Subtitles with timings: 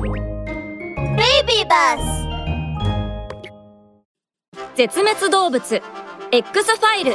[0.00, 0.12] ベイ
[1.44, 2.28] ビーバス
[4.76, 5.82] 絶滅動物。
[6.30, 7.14] X ファイル。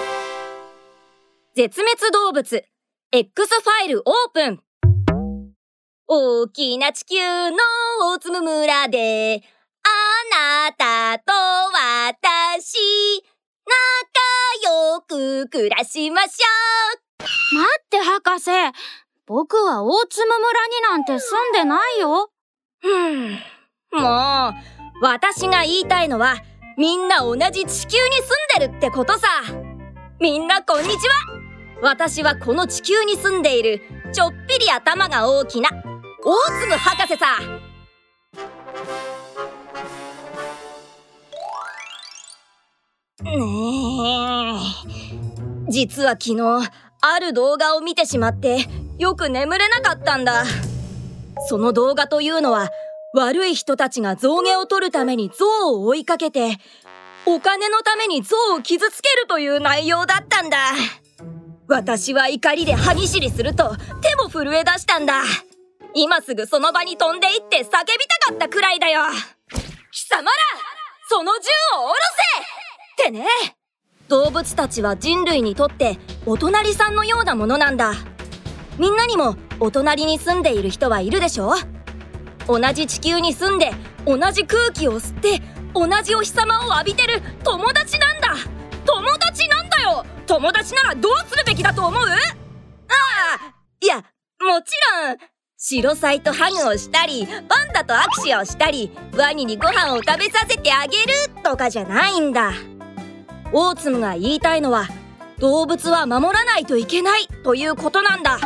[1.55, 2.65] 絶滅動物。
[3.13, 4.59] X ファイルオープン。
[6.07, 7.15] 大きな地球
[7.51, 7.57] の
[8.01, 9.41] 大粒村で
[9.83, 12.75] あなたと私
[14.65, 17.55] 仲良く暮らしましょう。
[17.55, 18.51] 待って博士。
[19.25, 22.32] 僕は大粒村になんて住んでないよ
[23.93, 24.53] もう
[25.01, 26.35] 私が言いたいのは
[26.77, 28.15] みんな同じ地球に
[28.57, 29.27] 住んでるってことさ。
[30.19, 31.13] みんなこんにちは。
[31.81, 33.81] 私はこの地球に住んでいる
[34.13, 35.69] ちょっぴり頭が大きな
[36.23, 37.25] 大粒博士さ
[43.21, 43.31] ね
[45.67, 45.71] え。
[45.71, 46.71] 実は昨日
[47.01, 48.65] ある動画を見てしまって
[48.97, 50.43] よく眠れなかったんだ。
[51.47, 52.69] その動画というのは
[53.13, 56.57] 悪い人たちが象牙を取るために象を追いかけて
[57.25, 60.57] お金のために象を傷つけるという内容だったんだ。
[61.67, 65.23] 私は怒りで歯ぎしりすると手も震え出したんだ。
[65.93, 67.77] 今すぐその場に飛んで行って叫びた
[68.29, 69.01] かったくらいだよ。
[69.91, 70.27] 貴様ら
[71.07, 71.39] その銃
[71.77, 71.93] を下ろ
[72.97, 73.03] せ！
[73.03, 73.25] ってね。
[74.09, 77.93] 動物たちは人類にとってお隣さんのようなものなんだ。
[78.77, 81.53] みんなにもお隣に住んでいる人はいるでしょ
[82.47, 83.71] 同じ地球に住んで
[84.05, 85.41] 同じ空気を吸って
[85.73, 88.35] 同じお日様を浴びてる友達なんだ！
[88.85, 90.05] 友達なんだよ！
[90.27, 92.03] 友達ならどうするべきだと思う？
[92.03, 94.03] ああいやも
[94.61, 94.73] ち
[95.05, 95.17] ろん。
[95.57, 102.51] シロサイとハグをしたりパンダと握手をしたりワニにご飯を食べさせてあげるとかじゃないんだ。
[103.53, 104.89] オーツムが言いたいのは
[105.39, 108.37] 動物は守らないといけないということなんだ。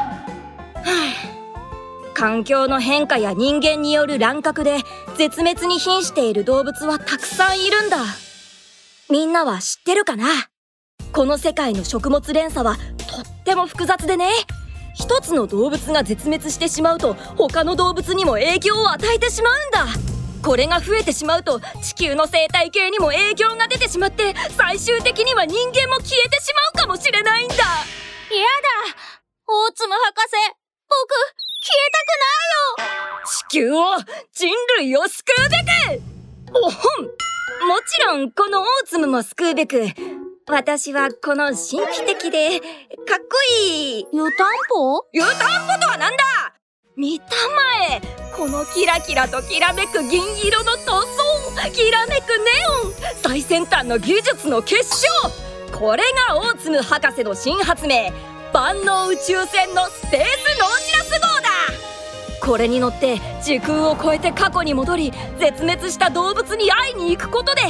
[2.14, 4.78] 環境の変化や人間による乱獲で
[5.17, 7.97] 絶滅に瀕している動物はたくさんいるんだ。
[9.09, 10.25] みんなは知ってるかな？
[11.14, 12.82] この世界の食物連鎖はと
[13.21, 14.30] っても複雑でね。
[14.95, 19.86] 一つの動物が絶滅してしまうと他の動物にも影響を与えてしまうんだ。
[20.42, 27.55] これが増えてしまうと地球の生態系にも影響が出てしまって最終的には人間も消えてしまうかもしれないんだ。
[33.52, 33.83] 球を
[34.33, 35.58] 人類を救うべ
[35.99, 37.11] くおほんも
[37.87, 39.85] ちろんこのオーツムも救うべく
[40.49, 44.05] 私はこの神秘的でかっこいい。
[44.13, 45.31] 湯たんぽ湯たん
[45.67, 46.53] ぽとはなんだ？
[46.95, 48.02] 見たまえ
[48.35, 52.35] このキラキラときらめく銀色の塗装きらめくネ
[52.85, 52.93] オン。
[53.21, 55.08] 最先端の技術の結晶。
[55.77, 58.11] これがオーツム博士の新発明。
[58.53, 61.36] 万能宇宙船のスペースノーチラス号。
[62.47, 67.61] これに乗って時空を超えて過去に戻り絶滅した動物に会いに行くことで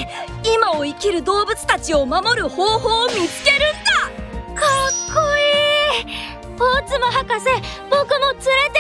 [0.56, 4.62] 今を生きる動物たちを守る方法を見つけるんだ。
[4.62, 6.14] かっこいい。
[6.60, 7.46] 大妻博士
[7.90, 8.80] 僕も連れて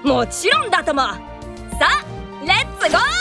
[0.00, 0.08] って。
[0.08, 1.02] もちろんだとも。
[1.02, 1.18] さ
[1.80, 2.04] あ
[2.46, 3.15] レッツゴー